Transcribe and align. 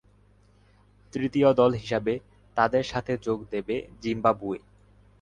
তৃতীয় 1.13 1.49
দল 1.53 1.71
হিসাবে 1.73 2.13
তাদের 2.57 2.83
সাথে 2.83 3.13
যোগ 3.17 3.39
দেবে 3.51 3.75
জিম্বাবুয়ে। 4.01 4.59